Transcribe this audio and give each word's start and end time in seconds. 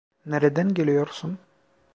Nereden 0.25 0.73
geliyorsun? 0.73 1.37